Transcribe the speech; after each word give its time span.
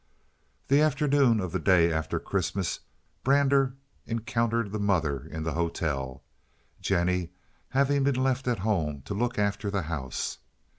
The 0.67 0.81
afternoon 0.81 1.39
of 1.39 1.51
the 1.51 1.59
day 1.59 1.91
after 1.93 2.19
Christmas 2.19 2.79
Brander 3.23 3.75
encountered 4.07 4.71
the 4.71 4.79
mother 4.79 5.27
in 5.27 5.43
the 5.43 5.51
hotel, 5.53 6.23
Jennie 6.81 7.29
having 7.69 8.03
been 8.05 8.15
left 8.15 8.47
at 8.47 8.57
home 8.65 9.03
to 9.03 9.13
look 9.13 9.37
after 9.37 9.69
the 9.69 9.83
house. 9.83 10.39